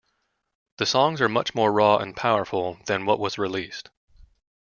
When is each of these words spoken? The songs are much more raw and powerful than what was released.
The 0.79 0.87
songs 0.87 1.21
are 1.21 1.29
much 1.29 1.53
more 1.53 1.71
raw 1.71 1.97
and 1.97 2.15
powerful 2.17 2.79
than 2.87 3.05
what 3.05 3.19
was 3.19 3.37
released. 3.37 3.91